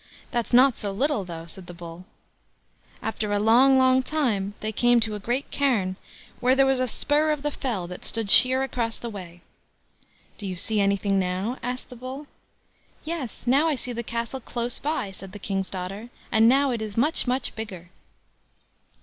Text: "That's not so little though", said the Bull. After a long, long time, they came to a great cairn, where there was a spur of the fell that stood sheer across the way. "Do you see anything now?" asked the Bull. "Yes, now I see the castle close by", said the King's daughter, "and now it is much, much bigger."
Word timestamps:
"That's 0.31 0.51
not 0.51 0.79
so 0.79 0.89
little 0.91 1.23
though", 1.25 1.45
said 1.45 1.67
the 1.67 1.75
Bull. 1.75 2.05
After 3.03 3.31
a 3.31 3.37
long, 3.39 3.77
long 3.77 4.01
time, 4.01 4.55
they 4.59 4.71
came 4.71 4.99
to 4.99 5.13
a 5.13 5.19
great 5.19 5.51
cairn, 5.51 5.95
where 6.39 6.55
there 6.55 6.65
was 6.65 6.79
a 6.79 6.87
spur 6.87 7.29
of 7.29 7.43
the 7.43 7.51
fell 7.51 7.85
that 7.85 8.03
stood 8.03 8.27
sheer 8.27 8.63
across 8.63 8.97
the 8.97 9.11
way. 9.11 9.41
"Do 10.39 10.47
you 10.47 10.55
see 10.55 10.81
anything 10.81 11.19
now?" 11.19 11.59
asked 11.61 11.91
the 11.91 11.95
Bull. 11.95 12.25
"Yes, 13.03 13.45
now 13.45 13.67
I 13.67 13.75
see 13.75 13.93
the 13.93 14.01
castle 14.01 14.39
close 14.39 14.79
by", 14.79 15.11
said 15.11 15.33
the 15.33 15.37
King's 15.37 15.69
daughter, 15.69 16.09
"and 16.31 16.49
now 16.49 16.71
it 16.71 16.81
is 16.81 16.97
much, 16.97 17.27
much 17.27 17.53
bigger." 17.53 17.91